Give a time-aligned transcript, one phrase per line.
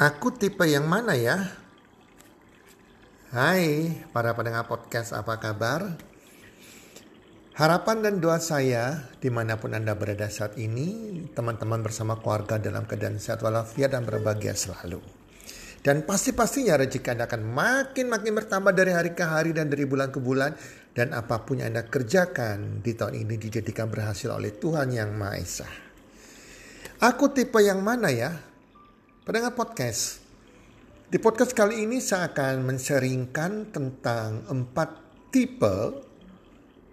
[0.00, 1.44] Aku tipe yang mana ya?
[3.36, 5.92] Hai para pendengar podcast apa kabar?
[7.52, 12.88] Harapan dan doa saya di mana pun Anda berada saat ini, teman-teman bersama keluarga dalam
[12.88, 15.04] keadaan sehat walafiat dan berbahagia selalu.
[15.84, 20.16] Dan pasti-pastinya rezeki Anda akan makin-makin bertambah dari hari ke hari dan dari bulan ke
[20.16, 20.56] bulan.
[20.96, 25.36] Dan apa pun yang Anda kerjakan di tahun ini dijadikan berhasil oleh Tuhan Yang Maha
[25.36, 25.68] Esa.
[27.04, 28.48] Aku tipe yang mana ya?
[29.30, 30.18] Pendengar podcast.
[31.06, 34.90] Di podcast kali ini saya akan menseringkan tentang empat
[35.30, 36.02] tipe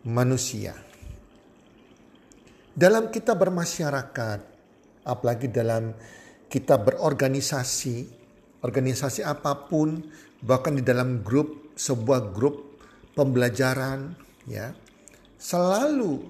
[0.05, 0.77] manusia.
[2.77, 4.39] Dalam kita bermasyarakat,
[5.09, 5.97] apalagi dalam
[6.45, 8.05] kita berorganisasi,
[8.61, 10.05] organisasi apa pun,
[10.37, 12.85] bahkan di dalam grup, sebuah grup
[13.17, 14.13] pembelajaran,
[14.45, 14.77] ya,
[15.41, 16.21] selalu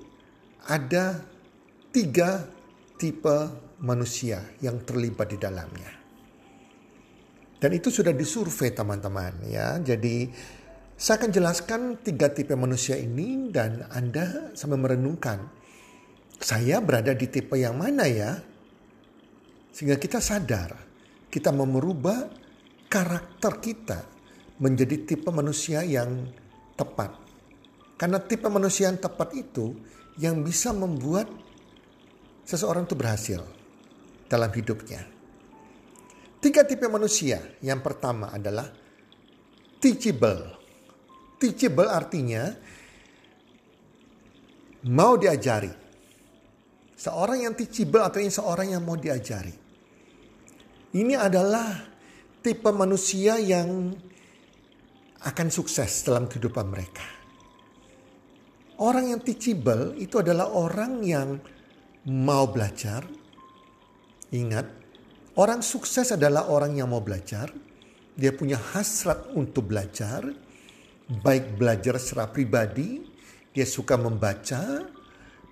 [0.72, 1.20] ada
[1.92, 2.48] tiga
[2.98, 3.38] tipe
[3.80, 5.92] manusia yang terlibat di dalamnya.
[7.58, 9.78] Dan itu sudah disurvei teman-teman ya.
[9.82, 10.30] Jadi
[10.98, 15.46] saya akan jelaskan tiga tipe manusia ini dan Anda sambil merenungkan.
[16.38, 18.38] Saya berada di tipe yang mana ya?
[19.74, 20.74] Sehingga kita sadar
[21.34, 22.30] kita mau merubah
[22.90, 24.00] karakter kita
[24.58, 26.30] menjadi tipe manusia yang
[26.74, 27.14] tepat.
[27.98, 29.74] Karena tipe manusia yang tepat itu
[30.18, 31.30] yang bisa membuat
[32.48, 33.44] seseorang itu berhasil
[34.32, 35.04] dalam hidupnya.
[36.40, 37.44] Tiga tipe manusia.
[37.60, 38.72] Yang pertama adalah
[39.84, 40.56] teachable.
[41.36, 42.56] Teachable artinya
[44.88, 45.70] mau diajari.
[46.98, 49.54] Seorang yang teachable atau seorang yang mau diajari.
[50.96, 51.84] Ini adalah
[52.40, 53.92] tipe manusia yang
[55.22, 57.06] akan sukses dalam kehidupan mereka.
[58.78, 61.42] Orang yang teachable itu adalah orang yang
[62.08, 63.04] mau belajar,
[64.28, 64.68] Ingat,
[65.40, 67.48] orang sukses adalah orang yang mau belajar.
[68.18, 70.28] Dia punya hasrat untuk belajar,
[71.08, 73.08] baik belajar secara pribadi,
[73.56, 74.84] dia suka membaca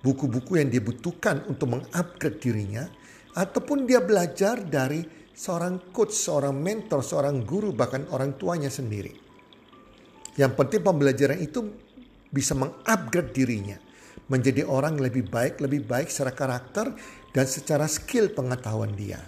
[0.04, 2.84] buku-buku yang dibutuhkan untuk mengupgrade dirinya,
[3.32, 5.00] ataupun dia belajar dari
[5.32, 9.14] seorang coach, seorang mentor, seorang guru, bahkan orang tuanya sendiri.
[10.36, 11.64] Yang penting pembelajaran itu
[12.28, 13.85] bisa mengupgrade dirinya
[14.26, 16.86] menjadi orang lebih baik, lebih baik secara karakter
[17.30, 19.22] dan secara skill pengetahuan dia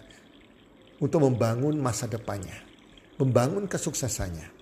[0.99, 2.59] untuk membangun masa depannya,
[3.19, 4.59] membangun kesuksesannya.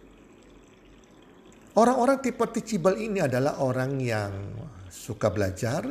[1.77, 4.33] Orang-orang tipe teachable ini adalah orang yang
[4.89, 5.85] suka belajar,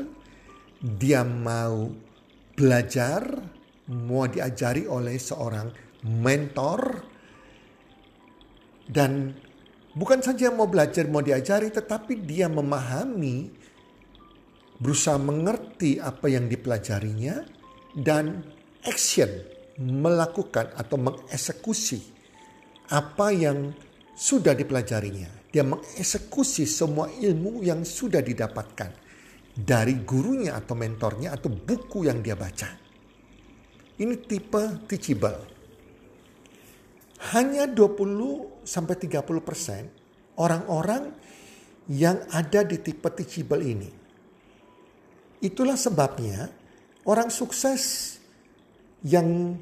[0.82, 1.94] dia mau
[2.58, 3.22] belajar,
[3.94, 5.70] mau diajari oleh seorang
[6.06, 7.06] mentor,
[8.90, 9.34] dan
[9.94, 13.65] bukan saja mau belajar, mau diajari, tetapi dia memahami
[14.80, 17.46] berusaha mengerti apa yang dipelajarinya
[17.96, 18.44] dan
[18.84, 19.30] action
[19.80, 22.00] melakukan atau mengeksekusi
[22.92, 23.72] apa yang
[24.16, 25.52] sudah dipelajarinya.
[25.52, 28.92] Dia mengeksekusi semua ilmu yang sudah didapatkan
[29.56, 32.68] dari gurunya atau mentornya atau buku yang dia baca.
[33.96, 35.56] Ini tipe teachable.
[37.32, 39.88] Hanya 20 sampai 30 persen
[40.36, 41.16] orang-orang
[41.88, 44.05] yang ada di tipe teachable ini
[45.44, 46.48] Itulah sebabnya
[47.04, 48.16] orang sukses
[49.06, 49.60] yang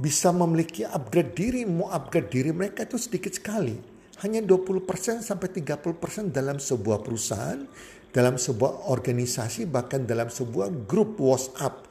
[0.00, 3.76] bisa memiliki upgrade diri, mau upgrade diri mereka itu sedikit sekali.
[4.24, 7.60] Hanya 20% sampai 30% dalam sebuah perusahaan,
[8.12, 11.88] dalam sebuah organisasi, bahkan dalam sebuah grup WhatsApp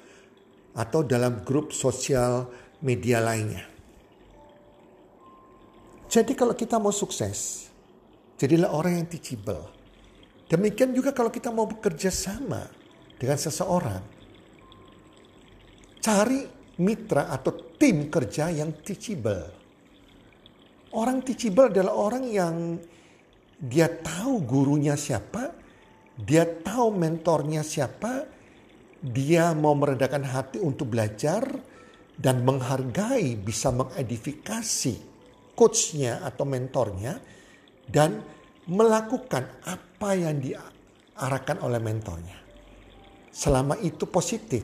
[0.74, 2.50] atau dalam grup sosial
[2.82, 3.66] media lainnya.
[6.10, 7.70] Jadi kalau kita mau sukses,
[8.42, 9.79] jadilah orang yang teachable.
[10.50, 12.66] Demikian juga kalau kita mau bekerja sama
[13.22, 14.02] dengan seseorang.
[16.02, 16.42] Cari
[16.82, 19.46] mitra atau tim kerja yang teachable.
[20.90, 22.56] Orang teachable adalah orang yang
[23.62, 25.54] dia tahu gurunya siapa,
[26.18, 28.26] dia tahu mentornya siapa,
[29.04, 31.46] dia mau meredakan hati untuk belajar
[32.18, 34.96] dan menghargai, bisa mengedifikasi
[35.54, 37.20] coachnya atau mentornya
[37.86, 38.39] dan
[38.70, 42.38] melakukan apa yang diarahkan oleh mentornya
[43.34, 44.62] selama itu positif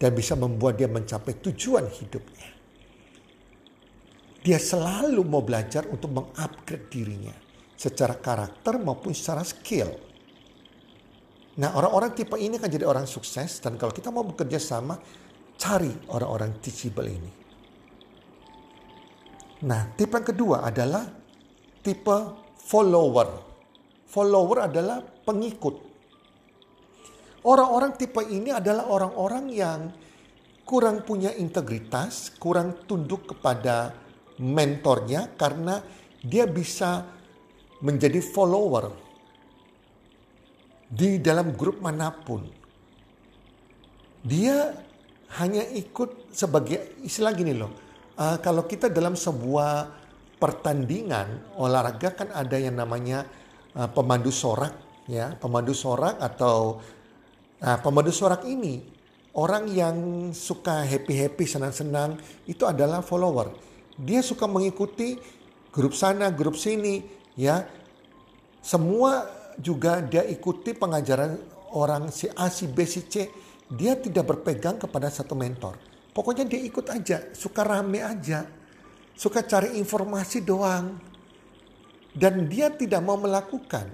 [0.00, 2.48] dan bisa membuat dia mencapai tujuan hidupnya.
[4.40, 7.36] Dia selalu mau belajar untuk mengupgrade dirinya
[7.76, 9.92] secara karakter maupun secara skill.
[11.60, 14.96] Nah orang-orang tipe ini kan jadi orang sukses dan kalau kita mau bekerja sama
[15.60, 17.32] cari orang-orang teachable ini.
[19.68, 21.04] Nah tipe yang kedua adalah
[21.84, 22.16] tipe
[22.70, 23.50] follower.
[24.06, 25.90] Follower adalah pengikut
[27.40, 29.80] Orang-orang tipe ini adalah orang-orang yang
[30.68, 33.96] kurang punya integritas, kurang tunduk kepada
[34.36, 35.80] mentornya karena
[36.20, 37.08] dia bisa
[37.80, 38.92] menjadi follower
[40.92, 42.44] di dalam grup mana pun.
[44.20, 44.76] Dia
[45.40, 47.72] hanya ikut sebagai istilah gini loh.
[48.20, 49.99] Uh, kalau kita dalam sebuah
[50.40, 53.28] pertandingan olahraga kan ada yang namanya
[53.76, 56.80] uh, pemandu sorak ya, pemandu sorak atau
[57.60, 58.80] uh, pemandu sorak ini
[59.36, 59.96] orang yang
[60.32, 63.52] suka happy-happy senang-senang itu adalah follower.
[64.00, 65.20] Dia suka mengikuti
[65.70, 67.04] grup sana, grup sini
[67.36, 67.62] ya.
[68.64, 69.28] Semua
[69.60, 71.36] juga dia ikuti pengajaran
[71.76, 73.28] orang si A, si B, si C
[73.70, 75.78] dia tidak berpegang kepada satu mentor.
[76.10, 78.42] Pokoknya dia ikut aja, suka rame aja,
[79.20, 80.96] suka cari informasi doang.
[82.10, 83.86] Dan dia tidak mau melakukan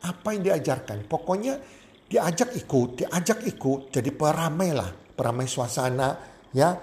[0.00, 1.04] apa yang diajarkan.
[1.06, 1.60] Pokoknya
[2.08, 6.18] diajak ikut, diajak ikut, jadi peramai lah, peramai suasana,
[6.50, 6.74] ya,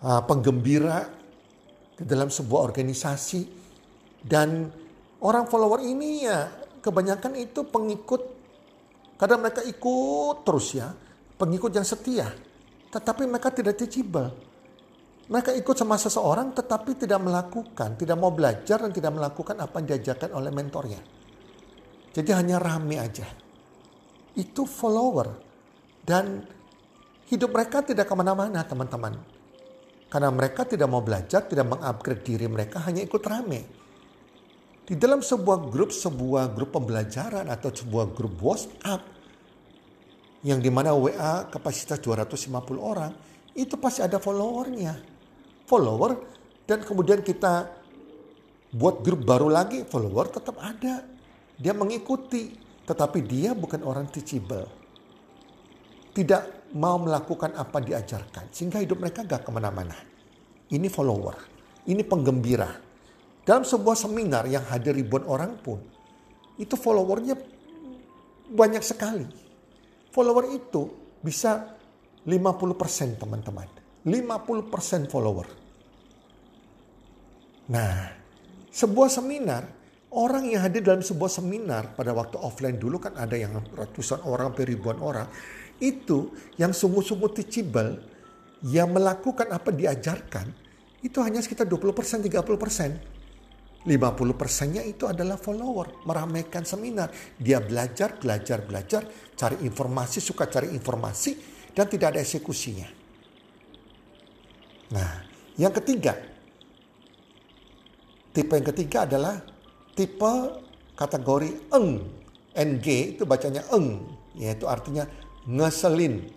[0.00, 1.04] ah, penggembira
[1.98, 3.60] di dalam sebuah organisasi.
[4.22, 4.70] Dan
[5.20, 6.48] orang follower ini ya
[6.80, 8.22] kebanyakan itu pengikut,
[9.20, 10.88] kadang mereka ikut terus ya
[11.36, 12.32] pengikut yang setia.
[12.88, 14.51] Tetapi mereka tidak teachable.
[15.32, 19.96] Mereka ikut sama seseorang tetapi tidak melakukan, tidak mau belajar dan tidak melakukan apa yang
[19.96, 21.00] diajarkan oleh mentornya.
[22.12, 23.24] Jadi hanya rame aja.
[24.36, 25.32] Itu follower.
[26.04, 26.44] Dan
[27.32, 29.16] hidup mereka tidak ke mana-mana teman-teman.
[30.12, 33.60] Karena mereka tidak mau belajar, tidak mengupgrade diri mereka, hanya ikut rame.
[34.84, 39.00] Di dalam sebuah grup, sebuah grup pembelajaran atau sebuah grup WhatsApp,
[40.44, 43.16] yang di mana WA kapasitas 250 orang,
[43.56, 45.11] itu pasti ada followernya.
[45.72, 46.12] Follower
[46.68, 47.72] dan kemudian kita
[48.76, 51.00] buat grup baru lagi, follower tetap ada.
[51.56, 52.52] Dia mengikuti,
[52.84, 54.68] tetapi dia bukan orang teachable.
[56.12, 59.96] Tidak mau melakukan apa diajarkan, sehingga hidup mereka gak ke mana-mana.
[60.68, 61.36] Ini follower,
[61.88, 62.68] ini penggembira.
[63.40, 65.80] Dalam sebuah seminar yang hadir ribuan orang pun,
[66.60, 67.40] itu followernya
[68.52, 69.52] banyak sekali
[70.12, 70.92] follower itu
[71.24, 71.74] bisa
[72.28, 73.66] 50% teman-teman.
[74.04, 75.61] 50% follower.
[77.72, 78.12] Nah,
[78.68, 79.64] sebuah seminar,
[80.12, 84.52] orang yang hadir dalam sebuah seminar pada waktu offline dulu kan ada yang ratusan orang,
[84.52, 85.24] ribuan orang.
[85.80, 87.96] Itu yang sungguh-sungguh teachable,
[88.68, 90.52] yang melakukan apa diajarkan,
[91.00, 93.10] itu hanya sekitar 20%, 30%.
[93.82, 97.10] 50 persennya itu adalah follower, meramaikan seminar.
[97.34, 99.02] Dia belajar, belajar, belajar,
[99.34, 101.34] cari informasi, suka cari informasi,
[101.74, 102.86] dan tidak ada eksekusinya.
[104.94, 105.26] Nah,
[105.58, 106.14] yang ketiga,
[108.32, 109.40] tipe yang ketiga adalah
[109.92, 110.32] tipe
[110.96, 112.20] kategori eng.
[112.52, 114.04] NG itu bacanya eng,
[114.36, 115.08] yaitu artinya
[115.48, 116.28] ngeselin.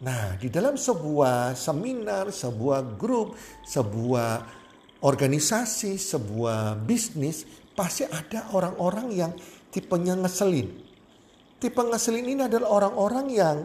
[0.00, 3.36] Nah, di dalam sebuah seminar, sebuah grup,
[3.68, 4.48] sebuah
[5.04, 7.44] organisasi, sebuah bisnis,
[7.76, 9.32] pasti ada orang-orang yang
[9.68, 10.72] tipenya ngeselin.
[11.60, 13.56] Tipe ngeselin ini adalah orang-orang yang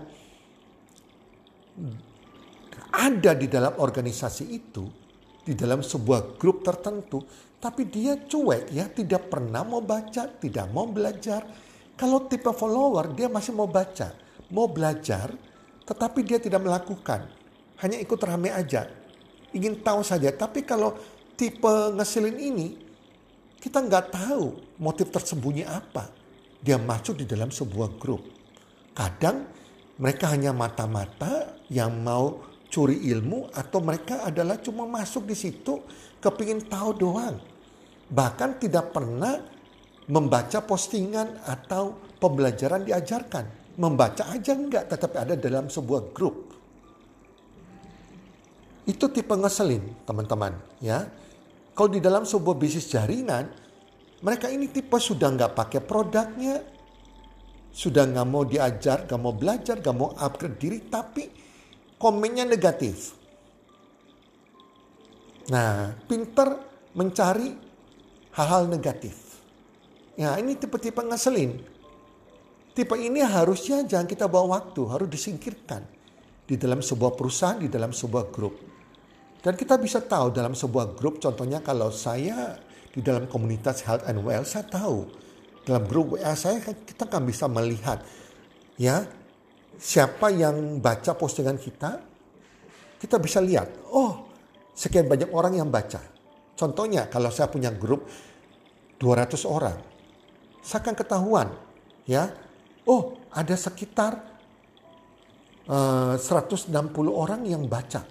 [2.92, 4.84] ada di dalam organisasi itu,
[5.45, 7.21] di dalam sebuah grup tertentu,
[7.62, 11.45] tapi dia cuek ya, tidak pernah mau baca, tidak mau belajar.
[11.95, 14.12] Kalau tipe follower, dia masih mau baca,
[14.51, 15.31] mau belajar,
[15.86, 17.30] tetapi dia tidak melakukan.
[17.80, 18.90] Hanya ikut rame aja.
[19.54, 20.33] Ingin tahu saja.
[20.33, 20.97] Tapi kalau
[21.37, 22.68] tipe ngeselin ini
[23.61, 26.11] kita nggak tahu motif tersembunyi apa.
[26.59, 28.25] Dia masuk di dalam sebuah grup.
[28.97, 29.45] Kadang
[30.02, 35.81] mereka hanya mata-mata yang mau curi ilmu atau mereka adalah cuma masuk di situ
[36.19, 37.38] kepingin tahu doang.
[38.06, 39.42] Bahkan tidak pernah
[40.10, 43.66] membaca postingan atau pembelajaran diajarkan.
[43.76, 46.56] Membaca aja enggak tetapi ada dalam sebuah grup.
[48.86, 51.10] Itu tipe ngeselin teman-teman ya.
[51.76, 53.52] Kalau di dalam sebuah bisnis jaringan,
[54.24, 56.64] mereka ini tipe sudah nggak pakai produknya,
[57.76, 61.28] sudah nggak mau diajar, nggak mau belajar, nggak mau upgrade diri, tapi
[62.06, 63.18] komennya negatif.
[65.50, 66.62] Nah, pinter
[66.94, 67.50] mencari
[68.38, 69.42] hal-hal negatif.
[70.14, 71.57] Ya, ini tipe-tipe ngeselin.
[72.78, 75.81] Tipe ini harusnya jangan kita bawa waktu, harus disingkirkan.
[76.45, 78.54] Di dalam sebuah perusahaan, di dalam sebuah grup.
[79.42, 82.62] Dan kita bisa tahu dalam sebuah grup, contohnya kalau saya
[82.94, 85.09] di dalam komunitas health and well, saya tahu
[85.66, 88.06] dalam grup WA saya kan kita kan bisa melihat
[88.78, 89.04] ya
[89.80, 91.92] siapa yang baca postingan kita,
[93.00, 94.28] kita bisa lihat, oh
[94.76, 96.00] sekian banyak orang yang baca.
[96.56, 98.08] Contohnya kalau saya punya grup
[99.00, 99.78] 200 orang,
[100.64, 101.48] saya akan ketahuan
[102.08, 102.32] ya,
[102.88, 104.18] oh ada sekitar
[105.68, 106.72] uh, 160
[107.12, 108.08] orang yang baca.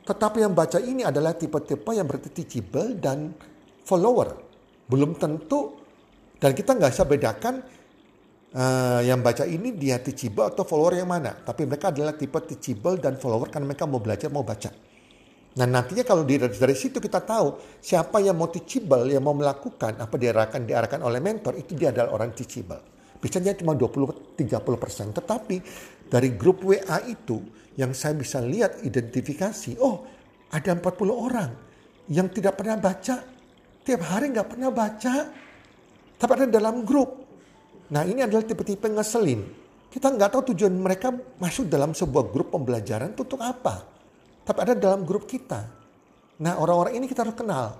[0.00, 3.30] Tetapi yang baca ini adalah tipe-tipe yang berarti teachable dan
[3.86, 4.34] follower.
[4.90, 5.78] Belum tentu
[6.42, 7.62] dan kita nggak bisa bedakan
[8.54, 11.34] uh, yang baca ini dia teachable atau follower yang mana.
[11.34, 14.70] Tapi mereka adalah tipe teachable dan follower karena mereka mau belajar, mau baca.
[15.50, 19.98] Nah nantinya kalau dari, dari situ kita tahu siapa yang mau teachable, yang mau melakukan
[19.98, 22.78] apa diarahkan diarahkan oleh mentor itu dia adalah orang teachable.
[23.20, 24.38] Biasanya cuma 20-30
[24.80, 25.06] persen.
[25.12, 25.56] Tetapi
[26.08, 27.42] dari grup WA itu
[27.76, 30.06] yang saya bisa lihat identifikasi, oh
[30.50, 31.50] ada 40 orang
[32.10, 33.22] yang tidak pernah baca,
[33.84, 35.14] tiap hari nggak pernah baca,
[36.16, 37.19] tapi ada dalam grup.
[37.90, 39.42] Nah ini adalah tipe-tipe ngeselin.
[39.90, 41.10] Kita nggak tahu tujuan mereka
[41.42, 44.00] masuk dalam sebuah grup pembelajaran untuk apa
[44.50, 45.62] tapi ada dalam grup kita.
[46.42, 47.78] Nah orang-orang ini kita harus kenal.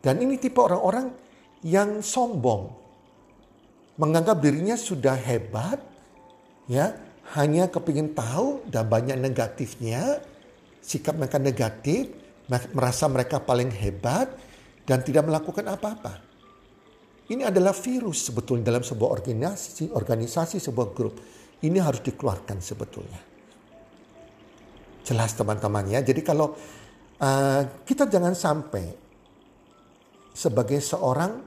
[0.00, 1.12] Dan ini tipe orang-orang
[1.60, 2.72] yang sombong.
[4.00, 5.76] Menganggap dirinya sudah hebat,
[6.66, 6.96] ya
[7.36, 10.24] hanya kepingin tahu dan banyak negatifnya,
[10.80, 12.08] sikap mereka negatif,
[12.72, 14.32] merasa mereka paling hebat
[14.88, 16.18] dan tidak melakukan apa-apa.
[17.30, 21.14] Ini adalah virus sebetulnya dalam sebuah organisasi, organisasi sebuah grup.
[21.62, 23.20] Ini harus dikeluarkan sebetulnya.
[25.06, 26.02] Jelas teman-teman ya.
[26.02, 26.50] Jadi kalau
[27.22, 28.84] uh, kita jangan sampai
[30.34, 31.38] sebagai seorang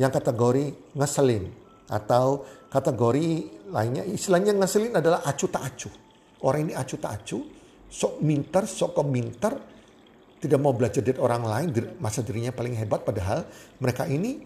[0.00, 1.44] yang kategori ngeselin
[1.92, 3.26] atau kategori
[3.70, 5.90] lainnya istilahnya ngeselin adalah acu tak acu.
[6.40, 7.38] Orang ini acu tak acu,
[7.86, 9.52] sok minter, sok kominter,
[10.40, 11.68] tidak mau belajar dari orang lain,
[12.00, 13.44] masa dirinya paling hebat padahal
[13.76, 14.40] mereka ini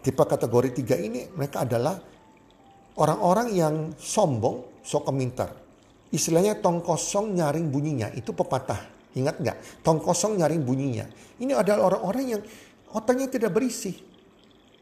[0.00, 1.98] tipe kategori tiga ini mereka adalah
[2.98, 5.68] orang-orang yang sombong, sok kominter
[6.08, 8.08] Istilahnya tong kosong nyaring bunyinya.
[8.16, 9.12] Itu pepatah.
[9.12, 9.84] Ingat nggak?
[9.84, 11.04] Tong kosong nyaring bunyinya.
[11.36, 12.42] Ini adalah orang-orang yang
[12.96, 13.92] otaknya tidak berisi.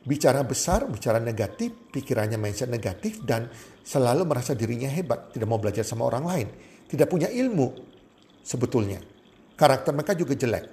[0.06, 3.50] Bicara besar, bicara negatif, pikirannya mindset negatif dan
[3.82, 5.34] selalu merasa dirinya hebat.
[5.34, 6.48] Tidak mau belajar sama orang lain.
[6.86, 7.74] Tidak punya ilmu
[8.46, 9.02] sebetulnya.
[9.58, 10.64] Karakter mereka juga jelek.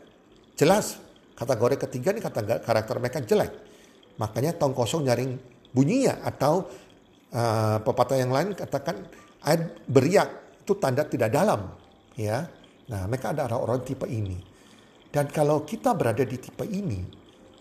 [0.54, 1.02] Jelas,
[1.34, 2.22] kategori ketiga ini
[2.62, 3.73] karakter mereka jelek.
[4.18, 5.38] Makanya tong kosong nyaring
[5.74, 6.70] bunyinya atau
[7.34, 9.10] uh, pepatah yang lain katakan
[9.44, 11.76] air beriak itu tanda tidak dalam.
[12.16, 12.48] ya.
[12.88, 14.38] Nah, mereka ada orang-orang tipe ini.
[15.14, 17.00] Dan kalau kita berada di tipe ini,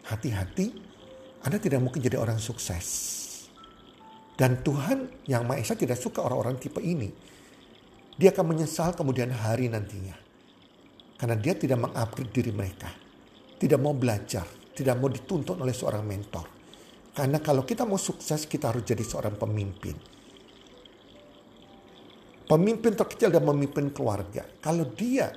[0.09, 0.67] hati-hati,
[1.45, 2.87] Anda tidak mungkin jadi orang sukses.
[4.33, 7.13] Dan Tuhan yang Maha Esa tidak suka orang-orang tipe ini.
[8.17, 10.17] Dia akan menyesal kemudian hari nantinya.
[11.21, 12.91] Karena dia tidak mengupgrade diri mereka.
[13.61, 14.43] Tidak mau belajar,
[14.73, 16.47] tidak mau dituntut oleh seorang mentor.
[17.13, 20.23] Karena kalau kita mau sukses, kita harus jadi seorang pemimpin
[22.53, 24.45] Pemimpin terkecil dan memimpin keluarga.
[24.61, 25.33] Kalau dia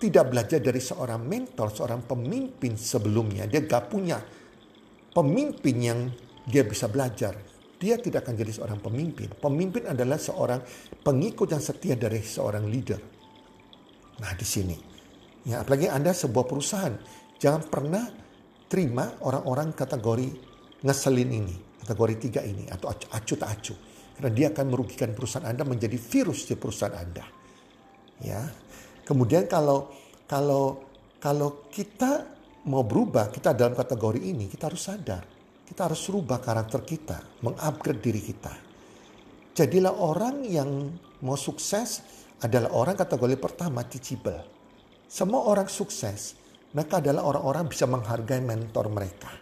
[0.00, 4.16] tidak belajar dari seorang mentor, seorang pemimpin sebelumnya, dia gak punya
[5.12, 6.00] pemimpin yang
[6.48, 7.36] dia bisa belajar.
[7.76, 9.36] Dia tidak akan jadi seorang pemimpin.
[9.36, 10.64] Pemimpin adalah seorang
[11.04, 13.00] pengikut yang setia dari seorang leader.
[14.16, 14.76] Nah di sini,
[15.44, 16.96] ya apalagi Anda sebuah perusahaan,
[17.36, 18.04] jangan pernah
[18.66, 20.28] terima orang-orang kategori
[20.82, 23.74] ngeselin ini, kategori tiga ini, atau acu tak acu.
[24.16, 27.24] Karena dia akan merugikan perusahaan Anda menjadi virus di perusahaan Anda.
[28.24, 28.42] Ya.
[29.04, 29.92] Kemudian kalau
[30.24, 30.82] kalau
[31.20, 32.24] kalau kita
[32.66, 35.22] mau berubah, kita dalam kategori ini, kita harus sadar.
[35.66, 38.54] Kita harus rubah karakter kita, mengupgrade diri kita.
[39.56, 40.94] Jadilah orang yang
[41.26, 42.04] mau sukses
[42.38, 44.46] adalah orang kategori pertama teachable.
[45.10, 46.38] Semua orang sukses,
[46.76, 49.32] mereka adalah orang-orang bisa menghargai mentor mereka.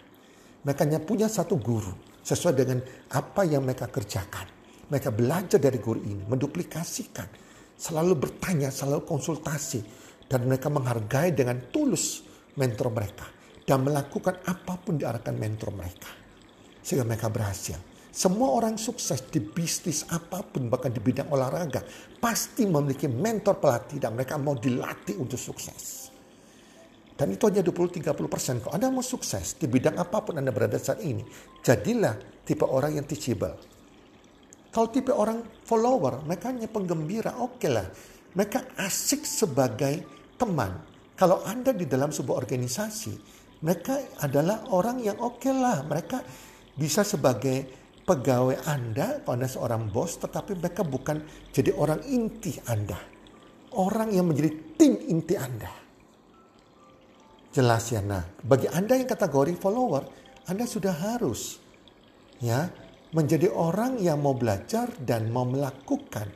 [0.63, 1.91] Mereka hanya punya satu guru
[2.23, 2.79] sesuai dengan
[3.11, 4.47] apa yang mereka kerjakan.
[4.87, 7.27] Mereka belajar dari guru ini, menduplikasikan,
[7.75, 9.83] selalu bertanya, selalu konsultasi,
[10.31, 12.23] dan mereka menghargai dengan tulus
[12.55, 13.27] mentor mereka
[13.67, 16.11] dan melakukan apa pun diarahkan mentor mereka
[16.85, 17.81] sehingga mereka berhasil.
[18.15, 21.83] Semua orang sukses di bisnis apa pun bahkan di bidang olahraga
[22.23, 26.04] pasti memiliki mentor pelatih dan mereka mau dilatih untuk sukses.
[27.15, 28.59] Dan itu hanya 20-30 persen.
[28.59, 31.23] Kalau Anda mau sukses di bidang apa pun Anda berada saat ini,
[31.63, 33.75] jadilah tipe orang yang teachable
[34.75, 37.87] kalau tipe orang follower, mereka hanya penggembira, oke okay lah.
[38.35, 40.03] Mereka asik sebagai
[40.35, 40.83] teman.
[41.15, 43.15] Kalau Anda di dalam sebuah organisasi,
[43.63, 45.87] mereka adalah orang yang oke okay lah.
[45.87, 46.19] Mereka
[46.75, 47.71] bisa sebagai
[48.03, 51.23] pegawai Anda, kalau Anda seorang bos, tetapi mereka bukan
[51.55, 52.99] jadi orang inti Anda.
[53.79, 55.84] Orang yang menjadi tim inti Anda.
[57.55, 60.03] Jelas ya, nah bagi Anda yang kategori follower,
[60.51, 61.63] Anda sudah harus
[62.43, 62.67] ya
[63.15, 66.27] menjadi orang yang mau belajar dan mau melakukan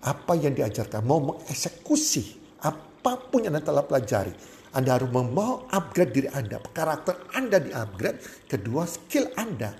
[0.00, 4.32] apa yang diajarkan, mau mengeksekusi apa pun yang Anda telah pelajari.
[4.72, 9.70] Anda harus mau upgrade diri Anda, karakter Anda di-upgrade, kedua skill Anda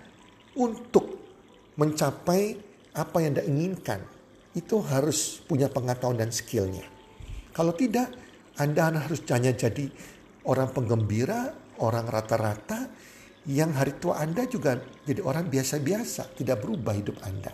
[0.55, 1.19] untuk
[1.81, 2.61] mencapai
[2.93, 4.01] apa yang Anda inginkan.
[4.55, 6.87] itu harus punya pengetahuan dan skillnya.
[7.51, 8.07] Kalau tidak,
[8.55, 9.91] Anda harus hanya jadi
[10.45, 12.89] orang penggembira, orang rata-rata,
[13.45, 17.53] yang hari tua Anda juga jadi orang biasa-biasa, tidak berubah hidup Anda.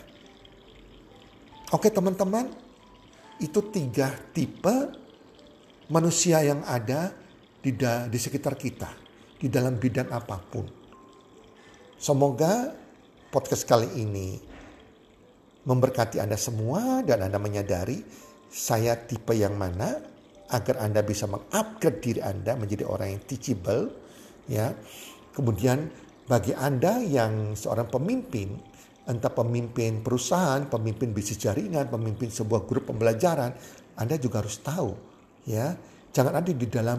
[1.75, 2.51] Oke teman-teman,
[3.43, 4.75] itu tiga tipe
[5.91, 7.15] manusia yang ada
[7.63, 8.91] di, da, di sekitar kita,
[9.39, 10.67] di dalam bidang apa pun.
[12.01, 12.75] Semoga
[13.31, 14.41] podcast kali ini
[15.67, 18.03] memberkati Anda semua dan Anda menyadari
[18.51, 20.10] saya tipe yang mana
[20.51, 23.95] agar Anda bisa mengupgrade diri Anda menjadi orang yang teachable
[24.51, 24.75] ya.
[25.31, 25.87] Kemudian
[26.27, 28.59] bagi Anda yang seorang pemimpin,
[29.07, 33.55] entah pemimpin perusahaan, pemimpin bisnis jaringan, pemimpin sebuah grup pembelajaran,
[33.95, 34.91] Anda juga harus tahu
[35.47, 35.75] ya.
[36.11, 36.99] Jangan ada di dalam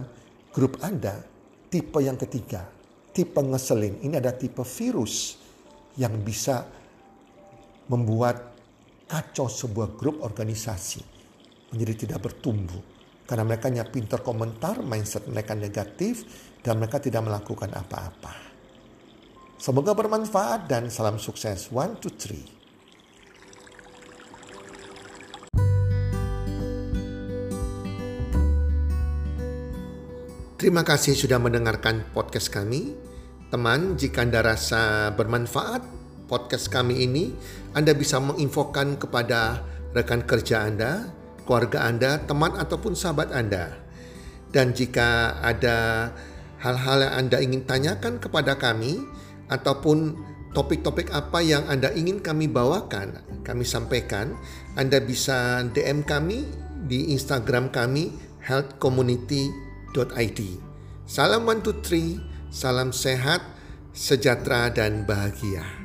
[0.55, 1.20] grup Anda
[1.67, 2.63] tipe yang ketiga,
[3.12, 4.00] tipe ngeselin.
[4.00, 5.36] Ini ada tipe virus
[6.00, 6.63] yang bisa
[7.91, 8.55] membuat
[9.12, 11.03] kacau sebuah grup organisasi
[11.75, 16.24] menjadi tidak bertumbuh karena mereka hanya pintar komentar, mindset mereka negatif
[16.62, 18.34] dan mereka tidak melakukan apa-apa.
[19.62, 21.70] Semoga bermanfaat dan salam sukses.
[21.70, 22.62] One, two, three.
[30.62, 32.94] Terima kasih sudah mendengarkan podcast kami.
[33.50, 35.82] Teman, jika Anda rasa bermanfaat
[36.30, 37.34] podcast kami ini,
[37.74, 43.77] Anda bisa menginfokan kepada rekan kerja Anda, keluarga Anda, teman ataupun sahabat Anda.
[44.51, 46.12] Dan jika ada
[46.60, 49.01] hal-hal yang Anda ingin tanyakan kepada kami
[49.48, 50.15] ataupun
[50.51, 54.36] topik-topik apa yang Anda ingin kami bawakan, kami sampaikan,
[54.75, 56.45] Anda bisa DM kami
[56.86, 58.12] di Instagram kami
[58.43, 60.41] healthcommunity.id.
[61.07, 62.19] Salam one two three,
[62.51, 63.41] salam sehat,
[63.91, 65.81] sejahtera dan bahagia.